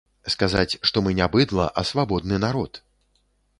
Сказаць, 0.35 0.77
што 0.91 1.03
мы 1.09 1.13
не 1.19 1.27
быдла, 1.37 1.69
а 1.81 1.85
свабодны 1.91 2.43
народ. 2.47 2.83